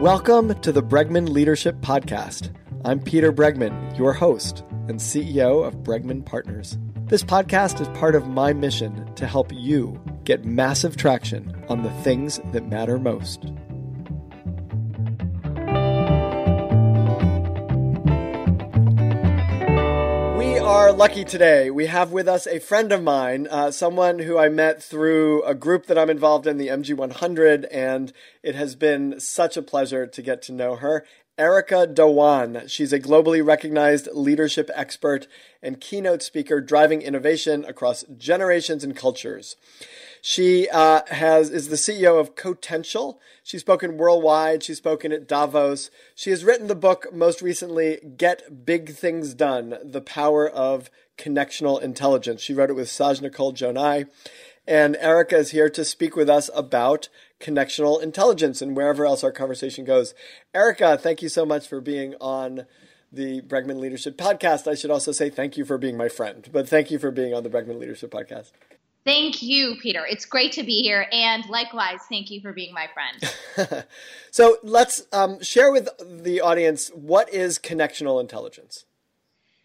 [0.00, 2.54] Welcome to the Bregman Leadership Podcast.
[2.84, 6.76] I'm Peter Bregman, your host and CEO of Bregman Partners.
[7.06, 11.90] This podcast is part of my mission to help you get massive traction on the
[12.02, 13.46] things that matter most.
[20.76, 21.70] Are lucky today.
[21.70, 25.54] We have with us a friend of mine, uh, someone who I met through a
[25.54, 30.22] group that I'm involved in, the MG100, and it has been such a pleasure to
[30.22, 31.06] get to know her.
[31.38, 32.68] Erica Dhawan.
[32.68, 35.26] She's a globally recognized leadership expert
[35.62, 39.56] and keynote speaker driving innovation across generations and cultures.
[40.28, 43.20] She uh, has is the CEO of Cotential.
[43.44, 44.64] She's spoken worldwide.
[44.64, 45.88] She's spoken at Davos.
[46.16, 51.80] She has written the book most recently, "Get Big Things Done: The Power of Connectional
[51.80, 54.08] Intelligence." She wrote it with Saj-nicole Joni,
[54.66, 59.30] and Erica is here to speak with us about connectional intelligence and wherever else our
[59.30, 60.12] conversation goes.
[60.52, 62.66] Erica, thank you so much for being on
[63.12, 64.66] the Bregman Leadership Podcast.
[64.66, 67.32] I should also say thank you for being my friend, but thank you for being
[67.32, 68.50] on the Bregman Leadership Podcast.
[69.06, 70.04] Thank you, Peter.
[70.04, 71.06] It's great to be here.
[71.12, 73.86] And likewise, thank you for being my friend.
[74.32, 78.84] so let's um, share with the audience what is connectional intelligence?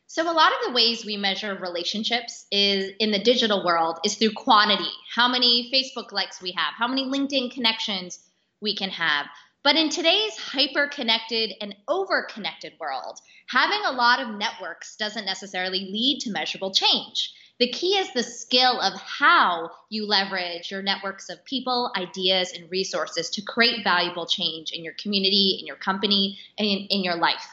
[0.06, 4.16] So a lot of the ways we measure relationships is in the digital world is
[4.16, 4.90] through quantity.
[5.16, 8.20] How many Facebook likes we have, how many LinkedIn connections
[8.62, 9.26] we can have.
[9.64, 15.26] But in today's hyper connected and over connected world, having a lot of networks doesn't
[15.26, 17.34] necessarily lead to measurable change.
[17.62, 22.72] The key is the skill of how you leverage your networks of people, ideas, and
[22.72, 27.18] resources to create valuable change in your community, in your company, and in, in your
[27.18, 27.46] life.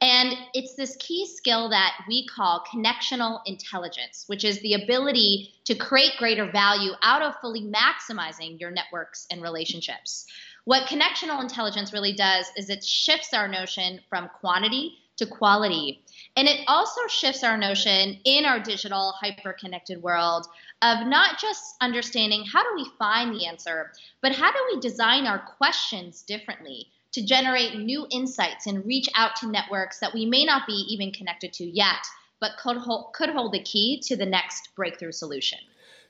[0.00, 5.74] And it's this key skill that we call connectional intelligence, which is the ability to
[5.74, 10.24] create greater value out of fully maximizing your networks and relationships.
[10.66, 16.02] What connectional intelligence really does is it shifts our notion from quantity to quality.
[16.36, 20.46] And it also shifts our notion in our digital hyper connected world
[20.82, 23.92] of not just understanding how do we find the answer,
[24.22, 29.34] but how do we design our questions differently to generate new insights and reach out
[29.36, 32.06] to networks that we may not be even connected to yet,
[32.40, 35.58] but could hold, could hold the key to the next breakthrough solution.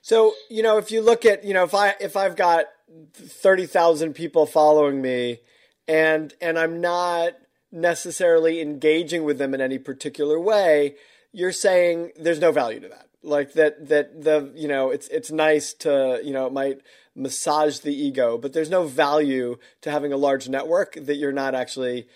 [0.01, 2.65] So, you know, if you look at, you know, if I if I've got
[3.13, 5.39] 30,000 people following me
[5.87, 7.33] and and I'm not
[7.71, 10.95] necessarily engaging with them in any particular way,
[11.31, 13.07] you're saying there's no value to that.
[13.21, 16.81] Like that that the, you know, it's it's nice to, you know, it might
[17.15, 21.53] massage the ego, but there's no value to having a large network that you're not
[21.53, 22.07] actually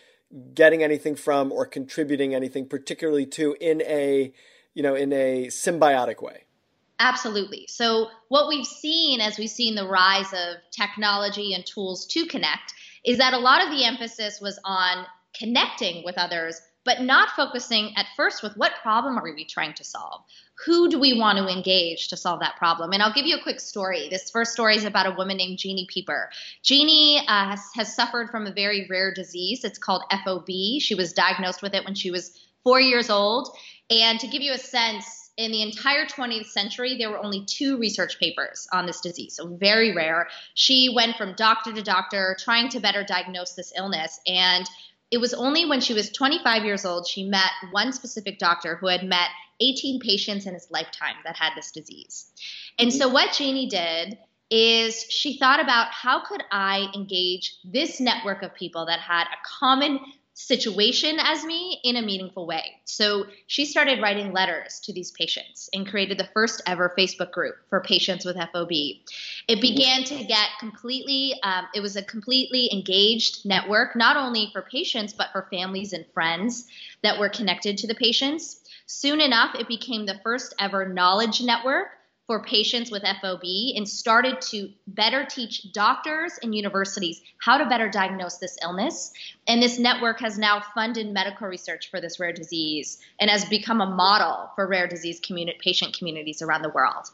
[0.53, 4.33] getting anything from or contributing anything particularly to in a
[4.73, 6.43] you know in a symbiotic way
[6.99, 12.25] absolutely so what we've seen as we've seen the rise of technology and tools to
[12.25, 12.73] connect
[13.05, 17.93] is that a lot of the emphasis was on connecting with others but not focusing
[17.95, 20.21] at first with what problem are we trying to solve?
[20.65, 22.91] Who do we want to engage to solve that problem?
[22.91, 24.09] And I'll give you a quick story.
[24.09, 26.29] This first story is about a woman named Jeannie Peeper.
[26.61, 29.63] Jeannie uh, has, has suffered from a very rare disease.
[29.63, 30.81] It's called FOP.
[30.81, 33.55] She was diagnosed with it when she was four years old.
[33.89, 37.77] And to give you a sense, in the entire 20th century, there were only two
[37.79, 40.27] research papers on this disease, so very rare.
[40.53, 44.19] She went from doctor to doctor trying to better diagnose this illness.
[44.27, 44.69] And
[45.13, 48.87] it was only when she was 25 years old she met one specific doctor who
[48.87, 49.29] had met
[49.61, 52.31] 18 patients in his lifetime that had this disease.
[52.79, 54.17] And so what Jeannie did
[54.49, 59.37] is she thought about how could I engage this network of people that had a
[59.59, 59.99] common
[60.33, 62.73] situation as me in a meaningful way.
[62.85, 67.55] So she started writing letters to these patients and created the first ever Facebook group
[67.69, 69.03] for patients with FOP.
[69.47, 74.63] It began to get completely, um, it was a completely engaged network, not only for
[74.63, 76.67] patients, but for families and friends
[77.03, 78.61] that were connected to the patients.
[78.87, 81.89] Soon enough, it became the first ever knowledge network
[82.25, 87.89] for patients with FOP and started to better teach doctors and universities how to better
[87.89, 89.11] diagnose this illness.
[89.47, 93.81] And this network has now funded medical research for this rare disease and has become
[93.81, 97.09] a model for rare disease communi- patient communities around the world.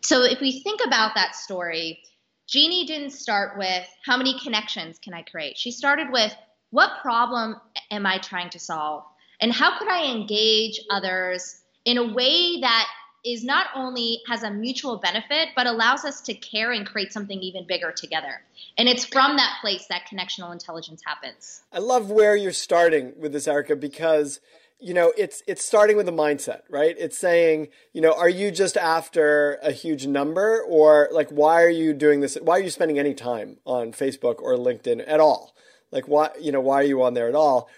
[0.00, 2.00] So if we think about that story,
[2.46, 5.58] Jeannie didn't start with how many connections can I create?
[5.58, 6.34] She started with
[6.70, 7.56] what problem
[7.90, 9.04] am I trying to solve?
[9.40, 12.88] And how could I engage others in a way that
[13.24, 17.38] is not only has a mutual benefit, but allows us to care and create something
[17.40, 18.42] even bigger together.
[18.76, 21.62] And it's from that place that connectional intelligence happens.
[21.72, 24.40] I love where you're starting with this, Erica, because
[24.80, 26.96] you know it's it's starting with a mindset, right?
[26.98, 31.70] It's saying, you know, are you just after a huge number, or like why are
[31.70, 32.36] you doing this?
[32.42, 35.54] Why are you spending any time on Facebook or LinkedIn at all?
[35.92, 37.68] Like why you know why are you on there at all?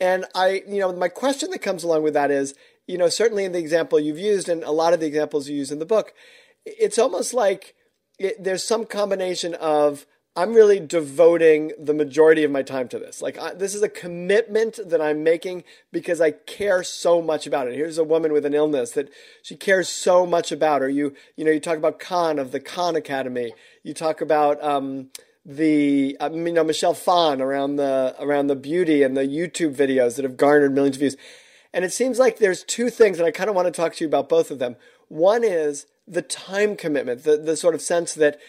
[0.00, 2.54] And I you know my question that comes along with that is
[2.86, 5.56] you know certainly in the example you've used and a lot of the examples you
[5.56, 6.12] use in the book,
[6.64, 7.74] it's almost like
[8.18, 10.06] it, there's some combination of
[10.36, 13.22] I'm really devoting the majority of my time to this.
[13.22, 17.68] Like, I, this is a commitment that I'm making because I care so much about
[17.68, 17.74] it.
[17.74, 19.08] Here's a woman with an illness that
[19.42, 20.82] she cares so much about.
[20.82, 23.54] Or you, you know, you talk about Khan of the Khan Academy.
[23.82, 25.08] You talk about um,
[25.46, 30.16] the, uh, you know, Michelle Phan around the around the beauty and the YouTube videos
[30.16, 31.16] that have garnered millions of views.
[31.76, 34.02] And it seems like there's two things, and I kind of want to talk to
[34.02, 34.76] you about both of them.
[35.08, 38.40] One is the time commitment, the, the sort of sense that,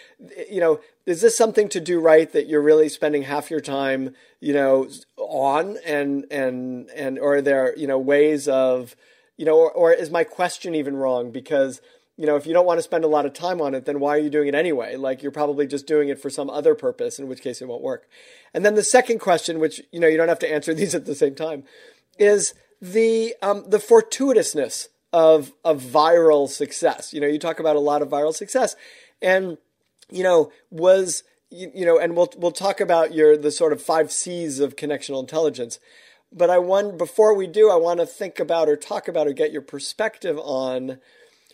[0.50, 4.14] you know, is this something to do right that you're really spending half your time,
[4.40, 4.88] you know,
[5.18, 8.96] on and, and, and, or are there, you know, ways of,
[9.36, 11.30] you know, or, or is my question even wrong?
[11.30, 11.82] Because,
[12.16, 14.00] you know, if you don't want to spend a lot of time on it, then
[14.00, 14.96] why are you doing it anyway?
[14.96, 17.84] Like you're probably just doing it for some other purpose, in which case it won't
[17.84, 18.08] work.
[18.54, 21.06] And then the second question, which, you know, you don't have to answer these at
[21.06, 21.66] the same time,
[22.18, 27.14] is the, um, the fortuitousness of of viral success.
[27.14, 28.76] You know, you talk about a lot of viral success,
[29.22, 29.58] and
[30.10, 33.82] you know was you, you know, and we'll we'll talk about your the sort of
[33.82, 35.80] five C's of connectional intelligence.
[36.32, 39.34] But I want before we do, I want to think about or talk about or
[39.34, 41.00] get your perspective on,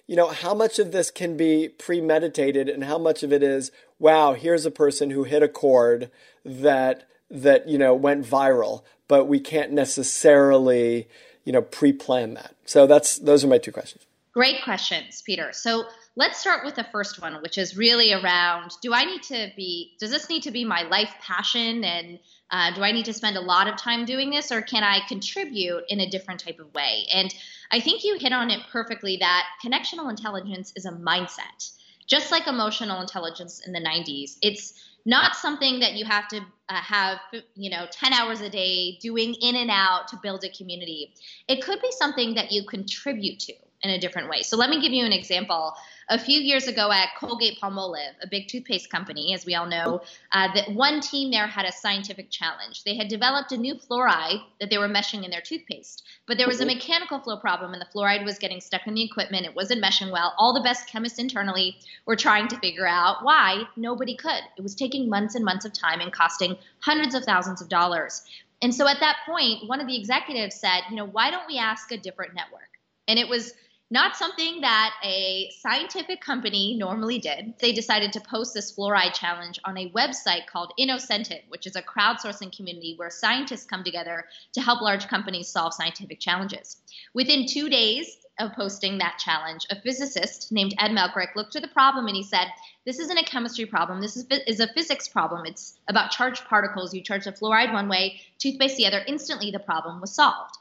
[0.07, 3.71] you know, how much of this can be premeditated and how much of it is,
[3.99, 6.09] wow, here's a person who hit a chord
[6.43, 11.07] that that you know went viral, but we can't necessarily
[11.45, 12.55] you know, pre-plan that?
[12.65, 14.05] So that's those are my two questions.
[14.33, 15.49] Great questions, Peter.
[15.51, 15.85] So
[16.15, 19.95] let's start with the first one, which is really around: Do I need to be?
[19.99, 21.83] Does this need to be my life passion?
[21.83, 24.83] And uh, do I need to spend a lot of time doing this, or can
[24.83, 27.05] I contribute in a different type of way?
[27.13, 27.33] And
[27.71, 29.17] I think you hit on it perfectly.
[29.17, 31.71] That connectional intelligence is a mindset,
[32.07, 34.37] just like emotional intelligence in the '90s.
[34.41, 34.73] It's
[35.05, 36.37] not something that you have to
[36.69, 37.19] uh, have
[37.55, 41.13] you know 10 hours a day doing in and out to build a community.
[41.47, 43.53] It could be something that you contribute to
[43.83, 44.43] in a different way.
[44.43, 45.73] So let me give you an example
[46.09, 50.01] a few years ago at Colgate Palmolive, a big toothpaste company, as we all know,
[50.31, 52.83] uh, that one team there had a scientific challenge.
[52.83, 56.47] They had developed a new fluoride that they were meshing in their toothpaste, but there
[56.47, 59.45] was a mechanical flow problem, and the fluoride was getting stuck in the equipment.
[59.45, 60.33] It wasn't meshing well.
[60.37, 63.63] All the best chemists internally were trying to figure out why.
[63.75, 64.41] Nobody could.
[64.57, 68.23] It was taking months and months of time and costing hundreds of thousands of dollars.
[68.61, 71.57] And so at that point, one of the executives said, you know, why don't we
[71.57, 72.61] ask a different network?
[73.09, 73.53] And it was
[73.93, 77.53] not something that a scientific company normally did.
[77.59, 81.81] They decided to post this fluoride challenge on a website called InnoCentive, which is a
[81.83, 86.77] crowdsourcing community where scientists come together to help large companies solve scientific challenges.
[87.13, 91.67] Within two days of posting that challenge, a physicist named Ed Melcarek looked at the
[91.67, 92.47] problem and he said,
[92.85, 94.01] This isn't a chemistry problem.
[94.01, 95.45] This is, is a physics problem.
[95.45, 96.95] It's about charged particles.
[96.95, 99.03] You charge the fluoride one way, toothpaste the other.
[99.05, 100.57] Instantly, the problem was solved.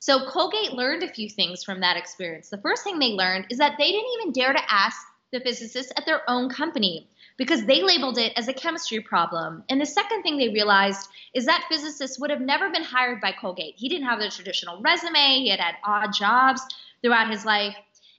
[0.00, 2.48] So Colgate learned a few things from that experience.
[2.48, 4.96] The first thing they learned is that they didn't even dare to ask
[5.30, 7.06] the physicists at their own company
[7.36, 9.62] because they labeled it as a chemistry problem.
[9.68, 13.32] And the second thing they realized is that physicist would have never been hired by
[13.32, 13.74] Colgate.
[13.76, 16.62] He didn't have the traditional resume, he had had odd jobs
[17.02, 17.76] throughout his life.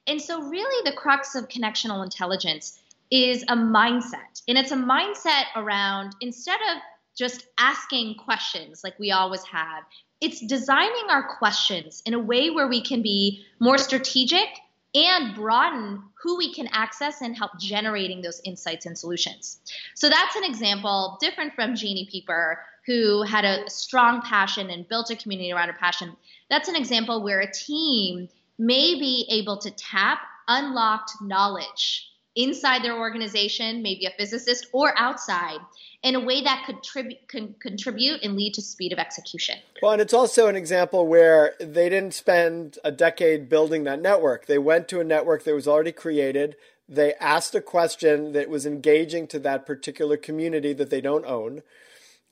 [0.07, 2.79] And so, really, the crux of connectional intelligence
[3.11, 4.41] is a mindset.
[4.47, 6.81] And it's a mindset around instead of
[7.17, 9.83] just asking questions like we always have,
[10.21, 14.47] it's designing our questions in a way where we can be more strategic
[14.93, 19.59] and broaden who we can access and help generating those insights and solutions.
[19.95, 25.09] So that's an example different from Jeannie Peeper, who had a strong passion and built
[25.09, 26.15] a community around her passion.
[26.49, 32.97] That's an example where a team may be able to tap unlocked knowledge inside their
[32.97, 35.59] organization, maybe a physicist or outside,
[36.03, 37.15] in a way that could tribu-
[37.59, 39.57] contribute and lead to speed of execution.
[39.81, 44.45] Well, and it's also an example where they didn't spend a decade building that network.
[44.45, 46.55] They went to a network that was already created.
[46.87, 51.61] They asked a question that was engaging to that particular community that they don't own,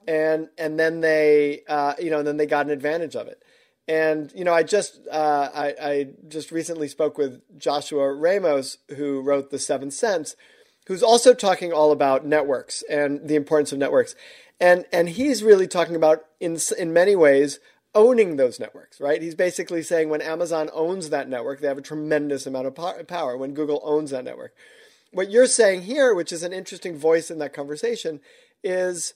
[0.08, 3.44] and and then they uh, you know and then they got an advantage of it.
[3.90, 9.20] And you know, I just uh, I, I just recently spoke with Joshua Ramos, who
[9.22, 10.36] wrote The Seventh Sense,
[10.86, 14.16] who's also talking all about networks and the importance of networks.
[14.60, 17.60] And, and he's really talking about, in, in many ways,
[17.96, 19.22] owning those networks, right?
[19.22, 22.76] He's basically saying when Amazon owns that network, they have a tremendous amount of
[23.08, 23.38] power.
[23.38, 24.54] When Google owns that network.
[25.12, 28.20] What you're saying here, which is an interesting voice in that conversation,
[28.64, 29.16] is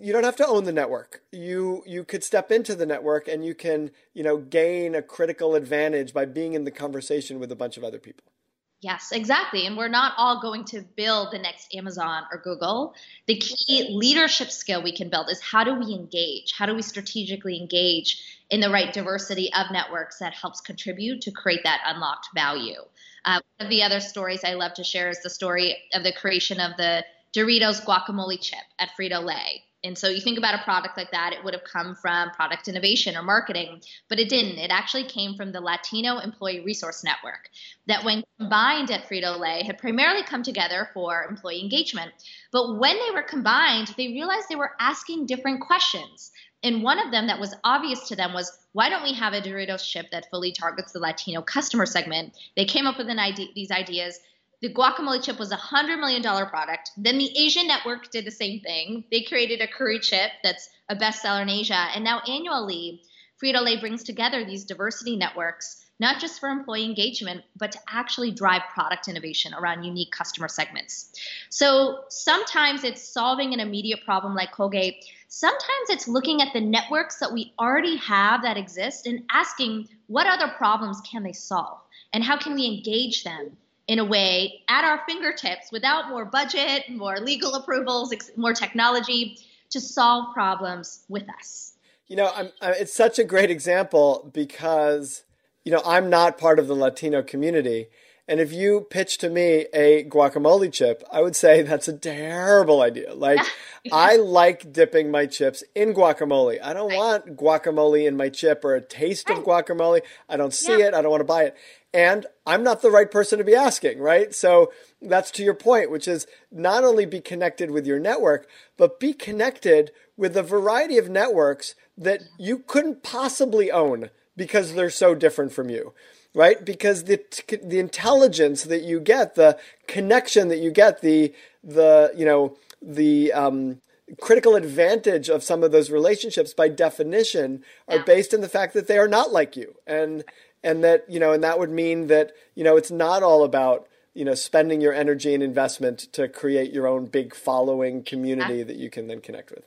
[0.00, 1.22] you don't have to own the network.
[1.32, 5.54] You you could step into the network and you can, you know, gain a critical
[5.54, 8.32] advantage by being in the conversation with a bunch of other people.
[8.80, 9.64] Yes, exactly.
[9.66, 12.94] And we're not all going to build the next Amazon or Google.
[13.28, 16.52] The key leadership skill we can build is how do we engage?
[16.52, 18.20] How do we strategically engage
[18.50, 22.80] in the right diversity of networks that helps contribute to create that unlocked value?
[23.24, 26.12] Uh, one of the other stories I love to share is the story of the
[26.12, 29.62] creation of the Doritos guacamole chip at Frito Lay.
[29.84, 32.68] And so you think about a product like that, it would have come from product
[32.68, 34.58] innovation or marketing, but it didn't.
[34.58, 37.50] It actually came from the Latino Employee Resource Network
[37.88, 42.12] that, when combined at Frito Lay, had primarily come together for employee engagement.
[42.52, 46.30] But when they were combined, they realized they were asking different questions.
[46.62, 49.40] And one of them that was obvious to them was, why don't we have a
[49.40, 52.36] Doritos chip that fully targets the Latino customer segment?
[52.56, 54.20] They came up with idea, these ideas
[54.62, 56.92] the guacamole chip was a $100 million product.
[56.96, 59.04] Then the Asian network did the same thing.
[59.10, 61.88] They created a curry chip that's a bestseller in Asia.
[61.94, 63.02] And now annually,
[63.42, 68.30] Frito Lay brings together these diversity networks, not just for employee engagement, but to actually
[68.30, 71.10] drive product innovation around unique customer segments.
[71.50, 75.04] So sometimes it's solving an immediate problem like Colgate.
[75.26, 80.28] Sometimes it's looking at the networks that we already have that exist and asking what
[80.28, 81.80] other problems can they solve
[82.12, 83.56] and how can we engage them
[83.88, 89.38] in a way at our fingertips without more budget, more legal approvals, more technology
[89.70, 91.74] to solve problems with us.
[92.06, 95.24] You know, I'm, it's such a great example because,
[95.64, 97.88] you know, I'm not part of the Latino community.
[98.32, 102.80] And if you pitch to me a guacamole chip, I would say that's a terrible
[102.80, 103.12] idea.
[103.12, 103.40] Like,
[103.92, 106.58] I like dipping my chips in guacamole.
[106.62, 106.96] I don't right.
[106.96, 109.36] want guacamole in my chip or a taste right.
[109.36, 110.00] of guacamole.
[110.30, 110.86] I don't see yeah.
[110.86, 110.94] it.
[110.94, 111.56] I don't want to buy it.
[111.92, 114.34] And I'm not the right person to be asking, right?
[114.34, 114.72] So
[115.02, 118.48] that's to your point, which is not only be connected with your network,
[118.78, 124.08] but be connected with a variety of networks that you couldn't possibly own
[124.38, 125.92] because they're so different from you
[126.34, 126.64] right?
[126.64, 127.20] Because the
[127.62, 133.32] the intelligence that you get, the connection that you get, the the you know the
[133.32, 133.80] um,
[134.20, 138.04] critical advantage of some of those relationships, by definition, are yeah.
[138.04, 140.24] based in the fact that they are not like you, and
[140.62, 143.86] and that you know, and that would mean that you know it's not all about
[144.14, 148.76] you know spending your energy and investment to create your own big following community that
[148.76, 149.64] you can then connect with.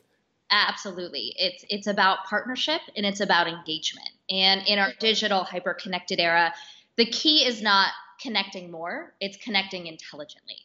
[0.51, 1.33] Absolutely.
[1.37, 4.09] It's it's about partnership and it's about engagement.
[4.29, 6.53] And in our digital hyper connected era,
[6.97, 7.91] the key is not
[8.21, 10.57] connecting more, it's connecting intelligently.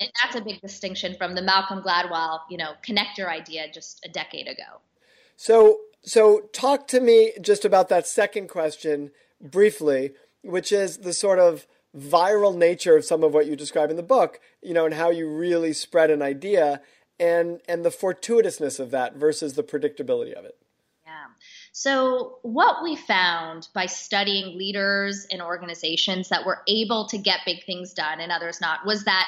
[0.00, 4.08] And that's a big distinction from the Malcolm Gladwell, you know, connector idea just a
[4.08, 4.80] decade ago.
[5.36, 10.12] So so talk to me just about that second question briefly,
[10.42, 14.02] which is the sort of viral nature of some of what you describe in the
[14.02, 16.80] book, you know, and how you really spread an idea
[17.18, 20.56] and and the fortuitousness of that versus the predictability of it.
[21.72, 27.64] So what we found by studying leaders and organizations that were able to get big
[27.64, 29.26] things done and others not was that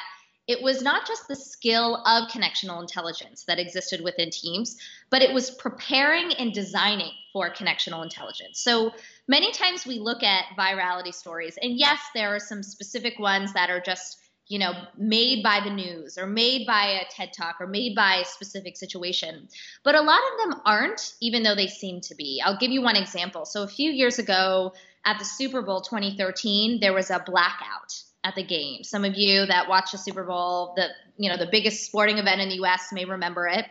[0.49, 4.77] it was not just the skill of connectional intelligence that existed within teams,
[5.09, 8.61] but it was preparing and designing for connectional intelligence.
[8.61, 8.93] So
[9.29, 13.71] many times we look at virality stories, and yes, there are some specific ones that
[13.71, 14.19] are just
[14.53, 18.17] you know, made by the news or made by a TED Talk or made by
[18.17, 19.49] a specific situation.
[19.83, 22.43] But a lot of them aren't, even though they seem to be.
[22.45, 23.47] I'll give you one example.
[23.47, 24.75] So a few years ago
[25.07, 28.85] at the Super Bowl 2013, there was a blackout at the game.
[28.85, 32.43] Some of you that watch the Super Bowl, the you know, the biggest sporting event
[32.43, 33.65] in the US may remember it.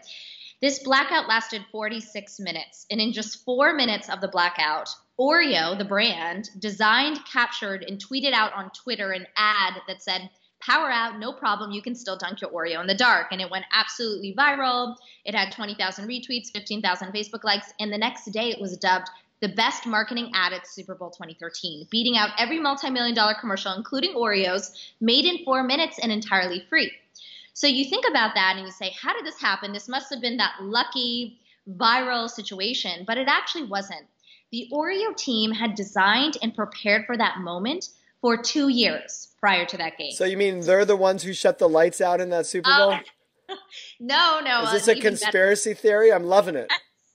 [0.63, 5.85] This blackout lasted 46 minutes, and in just 4 minutes of the blackout, Oreo, the
[5.85, 10.29] brand, designed, captured and tweeted out on Twitter an ad that said
[10.62, 11.72] power out, no problem.
[11.72, 13.27] You can still dunk your Oreo in the dark.
[13.32, 14.96] And it went absolutely viral.
[15.25, 17.74] It had 20,000 retweets, 15,000 Facebook likes.
[17.80, 19.10] And the next day it was dubbed
[19.41, 23.74] the best marketing ad at Super Bowl 2013, beating out every multi million dollar commercial,
[23.74, 26.91] including Oreos, made in four minutes and entirely free.
[27.53, 29.74] So you think about that and you say, how did this happen?
[29.74, 31.39] This must have been that lucky
[31.70, 34.06] viral situation, but it actually wasn't.
[34.51, 37.89] The Oreo team had designed and prepared for that moment
[38.22, 40.12] for two years prior to that game.
[40.12, 42.92] So you mean they're the ones who shut the lights out in that Super Bowl?
[42.92, 43.56] Uh,
[44.00, 44.63] no, no.
[44.63, 45.82] Is this uh, a conspiracy better.
[45.82, 46.13] theory?
[46.13, 46.72] I'm loving it.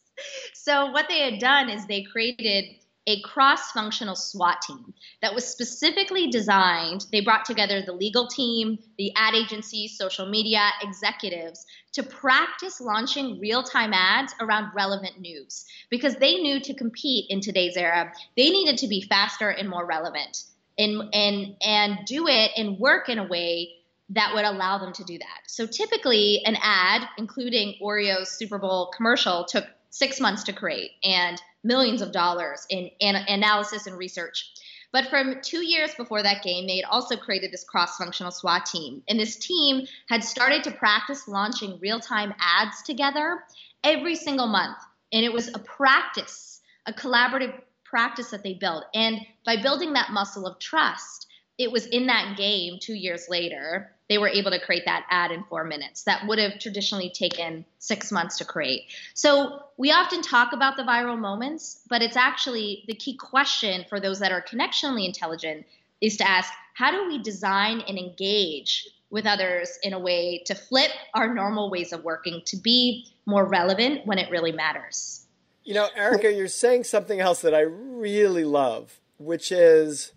[0.55, 2.65] so what they had done is they created
[3.09, 7.07] a cross-functional SWAT team that was specifically designed.
[7.13, 13.39] They brought together the legal team, the ad agency, social media executives to practice launching
[13.39, 18.77] real-time ads around relevant news because they knew to compete in today's era, they needed
[18.79, 20.43] to be faster and more relevant
[20.79, 23.71] and and and do it and work in a way
[24.11, 25.41] that would allow them to do that.
[25.47, 31.41] So typically, an ad, including Oreo's Super Bowl commercial, took six months to create and
[31.65, 34.53] millions of dollars in, analysis and research.
[34.93, 38.67] But from two years before that game, they had also created this cross functional SWAT
[38.67, 39.03] team.
[39.09, 43.43] And this team had started to practice launching real time ads together
[43.83, 44.79] every single month.
[45.13, 47.61] And it was a practice, a collaborative
[47.97, 48.85] practice that they built.
[48.93, 53.91] And by building that muscle of trust, it was in that game two years later
[54.11, 57.65] they were able to create that ad in four minutes that would have traditionally taken
[57.79, 58.83] six months to create
[59.15, 63.99] so we often talk about the viral moments but it's actually the key question for
[63.99, 65.65] those that are connectionally intelligent
[66.03, 70.55] is to ask how do we design and engage with others in a way to
[70.55, 75.26] flip our normal ways of working to be more relevant when it really matters
[75.67, 80.13] you know erica you're saying something else that i really love which is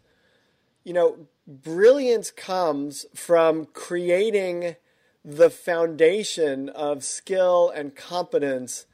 [0.83, 4.75] you know, brilliance comes from creating
[5.23, 8.87] the foundation of skill and competence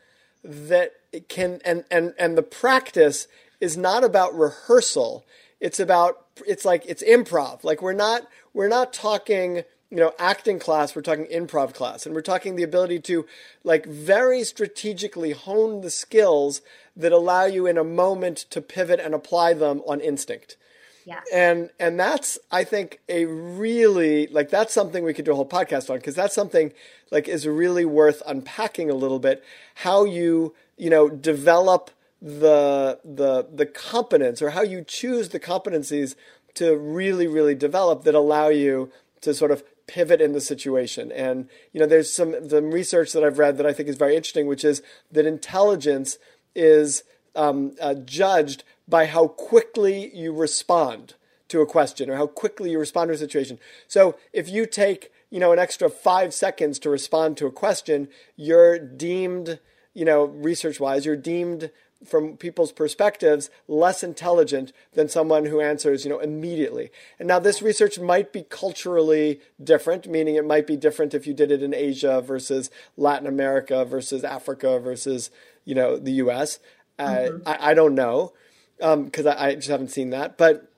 [0.43, 0.91] that
[1.29, 3.29] can and and and the practice
[3.61, 5.25] is not about rehearsal.
[5.61, 7.63] It's about it's like it's improv.
[7.63, 9.63] Like we're not we're not talking
[9.95, 13.25] you know acting class we're talking improv class and we're talking the ability to
[13.63, 16.61] like very strategically hone the skills
[16.97, 20.57] that allow you in a moment to pivot and apply them on instinct
[21.05, 21.23] Yes.
[21.31, 25.47] And and that's I think a really like that's something we could do a whole
[25.47, 26.73] podcast on because that's something
[27.11, 29.43] like is really worth unpacking a little bit
[29.75, 36.15] how you you know develop the the the competence or how you choose the competencies
[36.55, 41.47] to really really develop that allow you to sort of pivot in the situation and
[41.71, 44.47] you know there's some some research that I've read that I think is very interesting
[44.47, 46.17] which is that intelligence
[46.55, 47.03] is
[47.35, 51.15] um, uh, judged by how quickly you respond
[51.47, 53.59] to a question or how quickly you respond to a situation.
[53.87, 58.07] So if you take, you know, an extra five seconds to respond to a question,
[58.35, 59.59] you're deemed,
[59.93, 61.71] you know, research wise, you're deemed
[62.05, 67.61] from people's perspectives less intelligent than someone who answers you know immediately and now this
[67.61, 71.73] research might be culturally different meaning it might be different if you did it in
[71.73, 75.29] asia versus latin america versus africa versus
[75.65, 76.59] you know the us
[76.97, 77.47] uh, mm-hmm.
[77.47, 78.33] I, I, don't know
[78.77, 80.37] because um, I, I, just haven't seen that.
[80.37, 80.69] But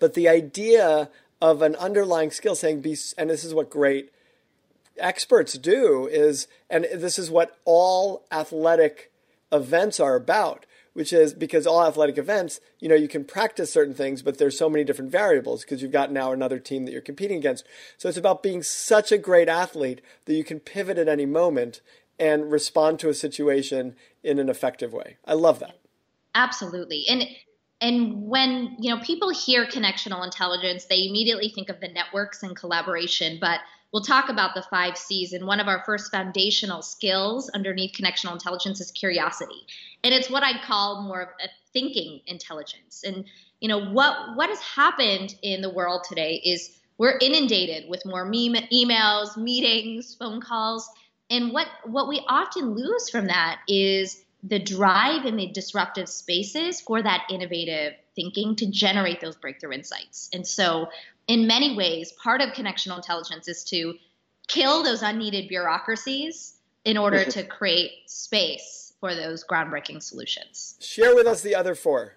[0.00, 1.08] but the idea
[1.40, 4.10] of an underlying skill saying be and this is what great
[4.98, 9.11] experts do is and this is what all athletic
[9.52, 13.94] events are about which is because all athletic events you know you can practice certain
[13.94, 17.00] things but there's so many different variables because you've got now another team that you're
[17.00, 17.66] competing against.
[17.98, 21.80] So it's about being such a great athlete that you can pivot at any moment
[22.18, 25.16] and respond to a situation in an effective way.
[25.24, 25.78] I love that.
[26.34, 27.04] Absolutely.
[27.08, 27.24] And
[27.80, 32.56] and when you know people hear connectional intelligence, they immediately think of the networks and
[32.56, 33.60] collaboration, but
[33.92, 35.32] we'll talk about the five C's.
[35.32, 39.66] And one of our first foundational skills underneath connectional intelligence is curiosity.
[40.02, 43.02] And it's what I'd call more of a thinking intelligence.
[43.04, 43.24] And
[43.60, 48.24] you know what what has happened in the world today is we're inundated with more
[48.24, 50.88] meme, emails, meetings, phone calls,
[51.30, 56.80] and what what we often lose from that is the drive in the disruptive spaces
[56.80, 60.28] for that innovative thinking to generate those breakthrough insights.
[60.32, 60.88] And so,
[61.28, 63.94] in many ways, part of connectional intelligence is to
[64.48, 66.54] kill those unneeded bureaucracies
[66.84, 70.76] in order to create space for those groundbreaking solutions.
[70.80, 72.14] Share with us the other four.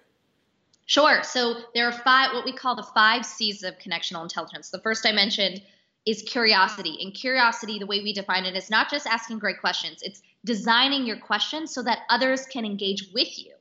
[0.86, 1.22] Sure.
[1.24, 4.70] So there are five, what we call the five C's of connectional intelligence.
[4.70, 5.62] The first I mentioned
[6.06, 6.98] is curiosity.
[7.02, 11.04] And curiosity, the way we define it, is not just asking great questions, it's designing
[11.04, 13.52] your questions so that others can engage with you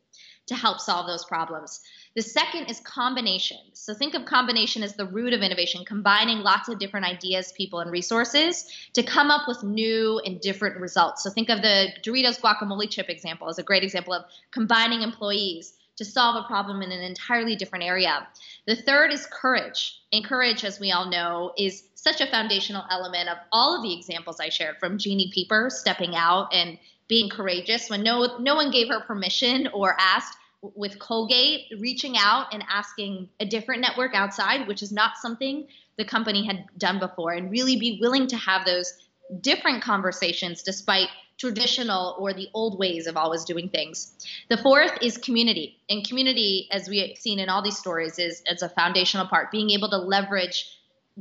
[0.45, 1.81] to help solve those problems.
[2.15, 3.57] The second is combination.
[3.73, 7.81] So think of combination as the root of innovation, combining lots of different ideas, people,
[7.81, 11.23] and resources to come up with new and different results.
[11.23, 15.73] So think of the Doritos guacamole chip example as a great example of combining employees
[15.97, 18.25] to solve a problem in an entirely different area.
[18.65, 19.99] The third is courage.
[20.13, 23.93] And courage, as we all know, is such a foundational element of all of the
[23.93, 28.71] examples I shared from Jeannie Peeper stepping out and being courageous when no no one
[28.71, 30.37] gave her permission or asked
[30.75, 36.05] with Colgate reaching out and asking a different network outside, which is not something the
[36.05, 38.93] company had done before, and really be willing to have those
[39.41, 44.13] different conversations despite traditional or the old ways of always doing things.
[44.49, 45.77] The fourth is community.
[45.89, 49.71] And community, as we've seen in all these stories, is, is a foundational part, being
[49.71, 50.65] able to leverage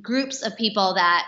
[0.01, 1.25] groups of people that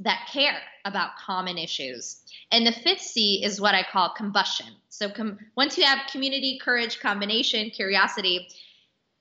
[0.00, 2.16] that care about common issues.
[2.50, 4.66] And the fifth C is what I call combustion.
[4.88, 8.48] So com- once you have community, courage, combination, curiosity,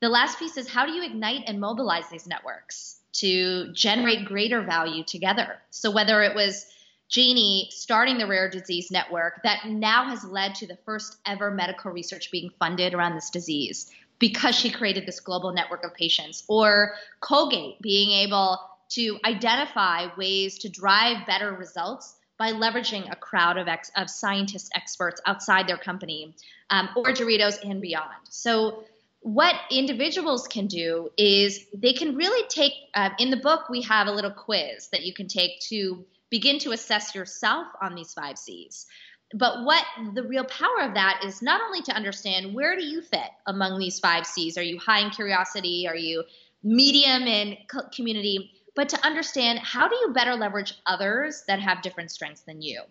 [0.01, 4.61] the last piece is how do you ignite and mobilize these networks to generate greater
[4.61, 5.57] value together?
[5.71, 6.65] So whether it was
[7.09, 11.91] Jeannie starting the Rare Disease Network that now has led to the first ever medical
[11.91, 13.91] research being funded around this disease.
[14.19, 18.59] because she created this global network of patients, or Colgate being able
[18.89, 24.69] to identify ways to drive better results by leveraging a crowd of, ex- of scientists,
[24.75, 26.35] experts outside their company,
[26.69, 28.17] um, or Doritos and beyond.
[28.29, 28.83] So,
[29.21, 34.05] what individuals can do is they can really take, uh, in the book, we have
[34.05, 38.37] a little quiz that you can take to begin to assess yourself on these five
[38.37, 38.85] C's.
[39.33, 43.01] But what the real power of that is not only to understand where do you
[43.01, 44.57] fit among these five C's?
[44.57, 45.87] Are you high in curiosity?
[45.87, 46.23] Are you
[46.63, 47.57] medium in
[47.93, 48.51] community?
[48.75, 52.81] But to understand how do you better leverage others that have different strengths than you.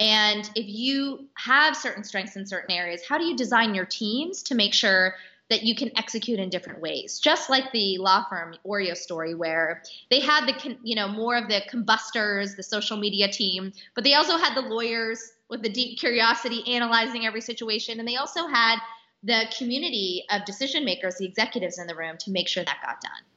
[0.00, 4.42] And if you have certain strengths in certain areas, how do you design your teams
[4.44, 5.14] to make sure
[5.50, 7.20] that you can execute in different ways?
[7.20, 11.48] Just like the law firm Oreo story, where they had the you know more of
[11.48, 15.98] the combustors, the social media team, but they also had the lawyers with the deep
[15.98, 18.78] curiosity analyzing every situation, and they also had
[19.22, 23.00] the community of decision makers, the executives in the room, to make sure that got
[23.00, 23.33] done.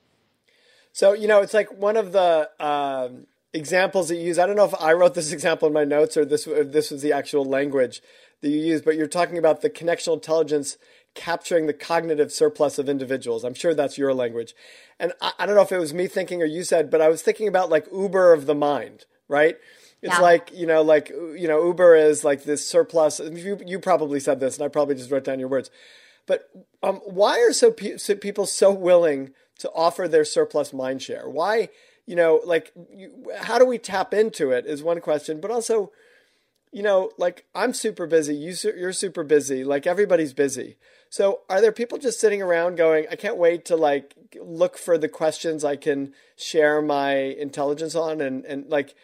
[0.97, 4.39] So, you know, it's like one of the um, examples that you use.
[4.39, 7.03] I don't know if I wrote this example in my notes or this, this was
[7.03, 8.01] the actual language
[8.41, 10.79] that you use, but you're talking about the connectional intelligence
[11.13, 13.43] capturing the cognitive surplus of individuals.
[13.43, 14.55] I'm sure that's your language.
[14.99, 17.09] And I, I, don't know if it was me thinking or you said, but I
[17.09, 19.55] was thinking about like Uber of the mind, right?
[20.01, 20.19] It's yeah.
[20.19, 23.19] like, you know, like, you know, Uber is like this surplus.
[23.19, 25.69] You, you probably said this and I probably just wrote down your words.
[26.25, 26.49] But
[26.81, 31.29] um, why are so, pe- so people so willing to offer their surplus mind share?
[31.29, 31.69] Why,
[32.05, 35.91] you know, like, you, how do we tap into it is one question, but also,
[36.71, 40.77] you know, like I'm super busy, you you're super busy, like everybody's busy.
[41.09, 44.97] So, are there people just sitting around going, I can't wait to like look for
[44.97, 48.95] the questions I can share my intelligence on and and like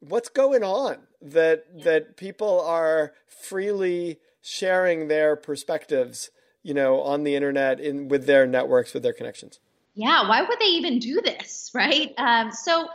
[0.00, 6.30] what's going on that that people are freely sharing their perspectives,
[6.62, 9.60] you know, on the internet in with their networks with their connections?
[10.00, 12.12] Yeah, why would they even do this, right?
[12.16, 12.88] Um, so,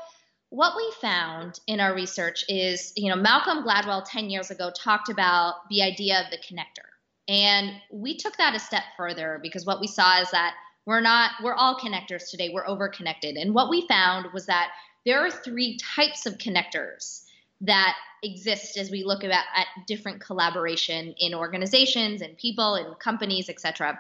[0.50, 5.10] what we found in our research is, you know, Malcolm Gladwell 10 years ago talked
[5.10, 6.88] about the idea of the connector.
[7.28, 10.54] And we took that a step further because what we saw is that
[10.86, 13.36] we're not, we're all connectors today, we're over connected.
[13.36, 14.70] And what we found was that
[15.06, 17.24] there are three types of connectors
[17.62, 23.50] that exist as we look at, at different collaboration in organizations and people and companies,
[23.50, 24.00] et cetera.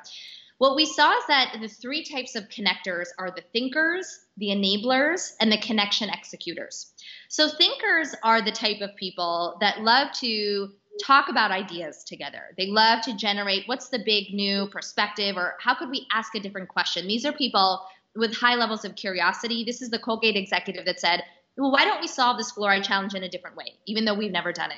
[0.57, 5.33] What we saw is that the three types of connectors are the thinkers, the enablers,
[5.41, 6.93] and the connection executors.
[7.27, 10.69] So, thinkers are the type of people that love to
[11.03, 12.53] talk about ideas together.
[12.57, 16.39] They love to generate what's the big new perspective or how could we ask a
[16.39, 17.05] different question.
[17.05, 19.65] These are people with high levels of curiosity.
[19.65, 21.23] This is the Colgate executive that said,
[21.57, 24.31] well, why don't we solve this fluoride challenge in a different way, even though we've
[24.31, 24.77] never done it?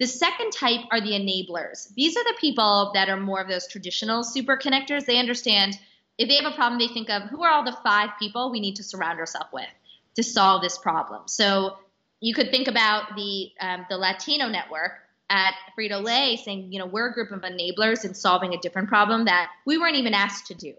[0.00, 1.92] The second type are the enablers.
[1.94, 5.04] These are the people that are more of those traditional super connectors.
[5.04, 5.78] They understand
[6.18, 8.60] if they have a problem, they think of who are all the five people we
[8.60, 9.68] need to surround ourselves with
[10.16, 11.22] to solve this problem.
[11.26, 11.78] So
[12.20, 14.92] you could think about the um, the Latino network
[15.30, 18.88] at Frito Lay saying, you know, we're a group of enablers in solving a different
[18.88, 20.74] problem that we weren't even asked to do.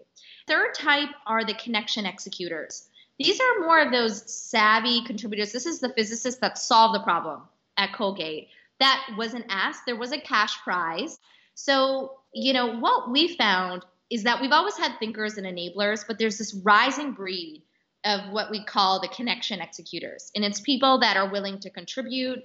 [0.46, 2.88] Third type are the connection executors.
[3.18, 5.52] These are more of those savvy contributors.
[5.52, 7.42] This is the physicist that solved the problem
[7.76, 8.48] at Colgate
[8.80, 9.82] that wasn't asked.
[9.86, 11.18] There was a cash prize.
[11.54, 16.18] So, you know, what we found is that we've always had thinkers and enablers, but
[16.18, 17.62] there's this rising breed
[18.04, 20.30] of what we call the connection executors.
[20.34, 22.38] And it's people that are willing to contribute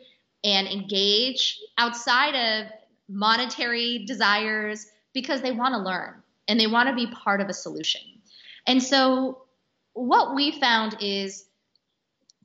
[0.44, 2.72] and engage outside of
[3.08, 7.54] monetary desires because they want to learn and they want to be part of a
[7.54, 8.02] solution.
[8.66, 9.44] And so,
[9.94, 11.46] what we found is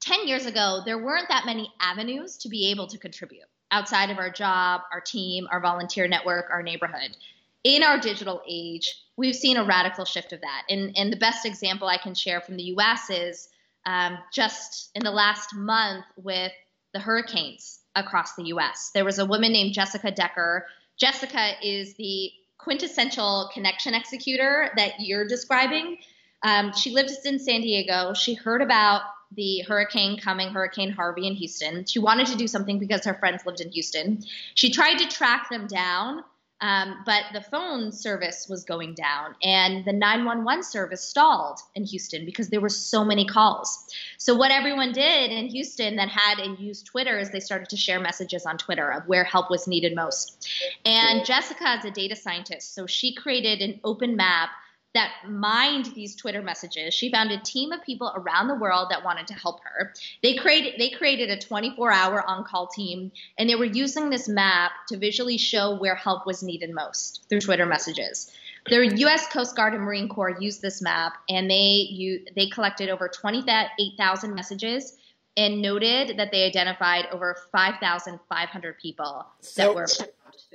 [0.01, 4.19] 10 years ago, there weren't that many avenues to be able to contribute outside of
[4.19, 7.17] our job, our team, our volunteer network, our neighborhood.
[7.65, 10.63] In our digital age, we've seen a radical shift of that.
[10.71, 13.49] And, and the best example I can share from the US is
[13.85, 16.53] um, just in the last month with
[16.93, 18.91] the hurricanes across the US.
[18.95, 20.67] There was a woman named Jessica Decker.
[20.97, 25.99] Jessica is the quintessential connection executor that you're describing.
[26.43, 28.13] Um, she lives in San Diego.
[28.15, 29.03] She heard about
[29.33, 31.85] the hurricane coming, Hurricane Harvey in Houston.
[31.85, 34.23] She wanted to do something because her friends lived in Houston.
[34.55, 36.23] She tried to track them down,
[36.61, 42.25] um, but the phone service was going down, and the 911 service stalled in Houston
[42.25, 43.93] because there were so many calls.
[44.17, 47.77] So, what everyone did in Houston that had and used Twitter is they started to
[47.77, 50.49] share messages on Twitter of where help was needed most.
[50.87, 54.49] And Jessica is a data scientist, so she created an open map
[54.97, 56.95] that mined these Twitter messages.
[56.95, 59.93] She found a team of people around the world that wanted to help her.
[60.23, 64.97] They created they created a 24-hour on-call team and they were using this map to
[64.97, 68.33] visually show where help was needed most through Twitter messages.
[68.67, 69.29] the U.S.
[69.29, 74.35] Coast Guard and Marine Corps used this map, and they you, they collected over 28,000
[74.35, 74.97] messages
[75.37, 79.87] and noted that they identified over 5,500 people so, that were.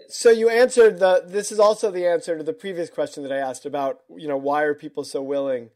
[0.07, 1.23] So you answered the.
[1.25, 3.99] This is also the answer to the previous question that I asked about.
[4.15, 5.69] You know, why are people so willing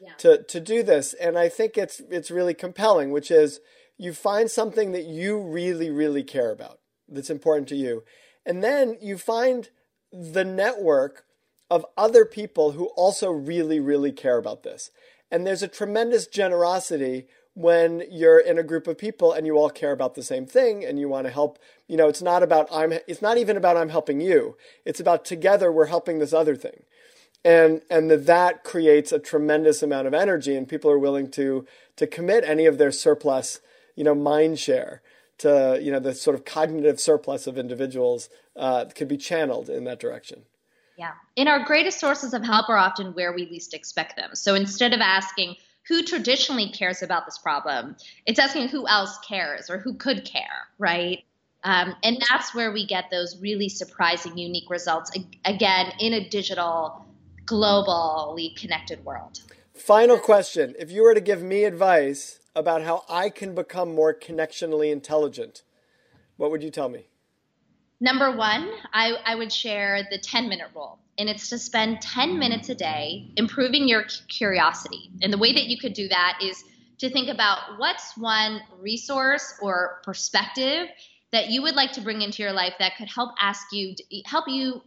[0.00, 0.14] yeah.
[0.18, 1.14] to to do this?
[1.14, 3.60] And I think it's it's really compelling, which is
[3.96, 8.04] you find something that you really really care about that's important to you,
[8.46, 9.70] and then you find
[10.12, 11.24] the network
[11.70, 14.90] of other people who also really really care about this.
[15.30, 19.70] And there's a tremendous generosity when you're in a group of people and you all
[19.70, 22.68] care about the same thing and you want to help you know it's not about
[22.72, 24.56] i'm it's not even about i'm helping you.
[24.84, 26.82] It's about together we're helping this other thing.
[27.44, 31.66] And and that that creates a tremendous amount of energy and people are willing to
[31.96, 33.60] to commit any of their surplus
[33.94, 35.02] you know mind share
[35.38, 39.84] to you know the sort of cognitive surplus of individuals uh, could be channeled in
[39.84, 40.42] that direction.
[40.96, 41.12] Yeah.
[41.36, 44.30] And our greatest sources of help are often where we least expect them.
[44.34, 45.56] So instead of asking
[45.88, 47.96] who traditionally cares about this problem.
[48.26, 51.24] It's asking who else cares or who could care, right?
[51.62, 55.10] Um, and that's where we get those really surprising, unique results,
[55.44, 57.06] again, in a digital,
[57.46, 59.40] globally connected world.
[59.74, 64.14] Final question If you were to give me advice about how I can become more
[64.14, 65.62] connectionally intelligent,
[66.36, 67.06] what would you tell me?
[68.00, 72.38] Number one, I, I would share the 10 minute rule and it's to spend 10
[72.38, 75.10] minutes a day improving your curiosity.
[75.22, 76.64] And the way that you could do that is
[76.98, 80.88] to think about what's one resource or perspective
[81.32, 84.48] that you would like to bring into your life that could help ask you help
[84.48, 84.82] you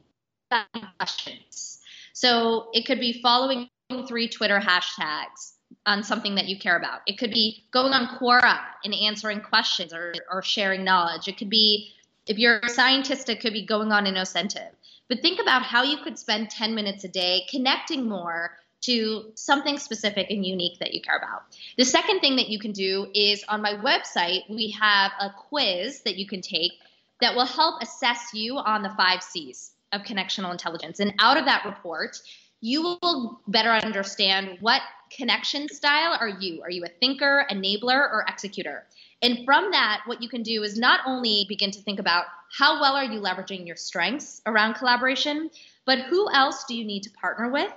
[0.98, 1.80] questions.
[2.14, 3.70] So it could be following
[4.08, 5.54] three Twitter hashtags
[5.86, 7.02] on something that you care about.
[7.06, 11.28] It could be going on Quora and answering questions or, or sharing knowledge.
[11.28, 11.94] It could be
[12.28, 14.72] if you're a scientist, it could be going on InnoCentive.
[15.10, 19.78] But think about how you could spend 10 minutes a day connecting more to something
[19.78, 21.44] specific and unique that you care about.
[21.78, 26.02] The second thing that you can do is on my website, we have a quiz
[26.02, 26.74] that you can take
[27.22, 31.00] that will help assess you on the five C's of connectional intelligence.
[31.00, 32.20] And out of that report,
[32.62, 36.62] you will better understand what connection style are you?
[36.62, 38.86] Are you a thinker, enabler, or executor?
[39.22, 42.80] And from that, what you can do is not only begin to think about how
[42.80, 45.50] well are you leveraging your strengths around collaboration,
[45.86, 47.72] but who else do you need to partner with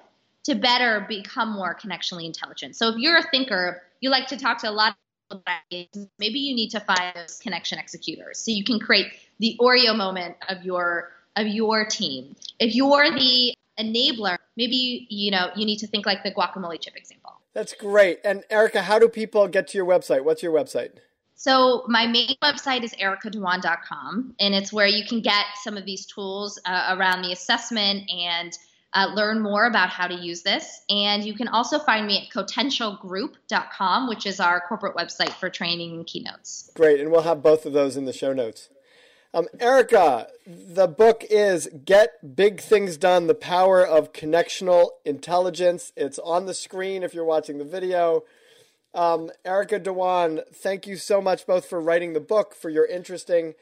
[0.45, 2.77] to better become more connectionally intelligent?
[2.77, 4.95] So if you're a thinker, you like to talk to a lot
[5.31, 5.41] of
[5.71, 9.07] people, maybe you need to find those connection executors so you can create
[9.39, 12.35] the Oreo moment of your of your team.
[12.59, 16.97] If you're the enabler, maybe you know you need to think like the guacamole chip
[16.97, 17.41] example.
[17.55, 18.21] That's great.
[18.25, 20.23] And Erica, how do people get to your website?
[20.23, 20.91] What's your website?
[21.35, 26.05] So my main website is ericadhawan.com, and it's where you can get some of these
[26.05, 28.57] tools uh, around the assessment and
[28.93, 30.83] uh, learn more about how to use this.
[30.91, 35.93] And you can also find me at cotentialgroup.com, which is our corporate website for training
[35.93, 36.71] and keynotes.
[36.75, 38.69] Great, and we'll have both of those in the show notes.
[39.33, 45.93] Um, Erica, the book is Get Big Things Done The Power of Connectional Intelligence.
[45.97, 48.25] It's on the screen if you're watching the video.
[48.93, 53.55] Um, Erica Dhawan, thank you so much both for writing the book, for your interesting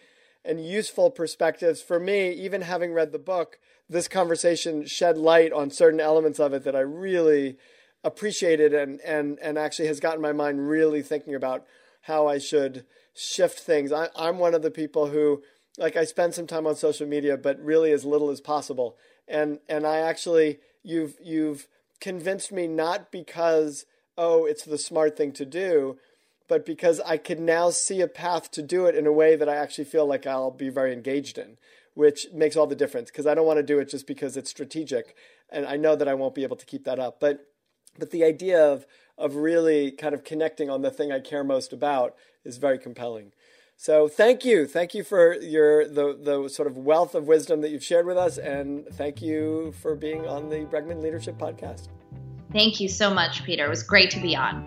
[0.43, 1.83] and useful perspectives.
[1.83, 3.59] For me, even having read the book,
[3.91, 7.59] this conversation shed light on certain elements of it that I really
[8.03, 11.67] appreciated and, and, and actually has gotten my mind really thinking about
[12.03, 13.93] how I should shift things.
[13.93, 15.43] I, I'm one of the people who,
[15.79, 18.97] like, I spend some time on social media, but really as little as possible.
[19.27, 21.67] And, and I actually, you've, you've
[22.01, 23.87] convinced me not because–
[24.19, 25.97] oh, it's the smart thing to do,
[26.49, 29.49] but because I can now see a path to do it in a way that
[29.49, 31.57] I actually feel like I'll be very engaged in,
[31.95, 34.51] which makes all the difference because I don't want to do it just because it's
[34.51, 35.15] strategic
[35.51, 37.21] and I know that I won't be able to keep that up.
[37.21, 37.47] But
[37.99, 38.87] but the idea of
[39.17, 42.15] of really kind of connecting on the thing I care most about
[42.45, 43.33] is very compelling.
[43.81, 47.71] So thank you, thank you for your the the sort of wealth of wisdom that
[47.71, 51.87] you've shared with us, and thank you for being on the Bregman Leadership Podcast.
[52.53, 53.67] Thank you so much, Peter.
[53.67, 54.67] It was great to be on.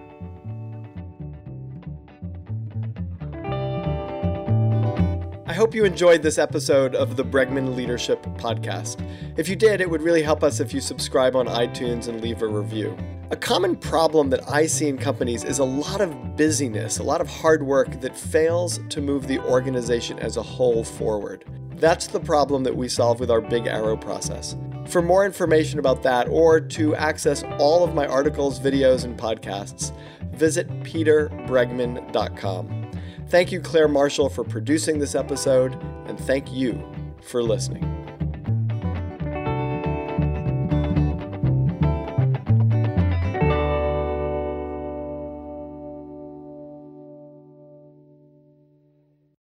[5.46, 9.06] I hope you enjoyed this episode of the Bregman Leadership Podcast.
[9.38, 12.42] If you did, it would really help us if you subscribe on iTunes and leave
[12.42, 12.98] a review.
[13.32, 17.22] A common problem that I see in companies is a lot of busyness, a lot
[17.22, 21.46] of hard work that fails to move the organization as a whole forward.
[21.76, 24.58] That's the problem that we solve with our Big Arrow process.
[24.86, 29.94] For more information about that or to access all of my articles, videos, and podcasts,
[30.34, 32.92] visit peterbregman.com.
[33.30, 36.84] Thank you, Claire Marshall, for producing this episode, and thank you
[37.22, 38.01] for listening.